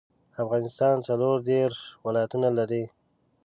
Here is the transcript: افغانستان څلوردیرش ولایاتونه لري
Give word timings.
افغانستان 0.43 0.95
څلوردیرش 1.07 1.79
ولایاتونه 2.05 2.49
لري 2.57 2.83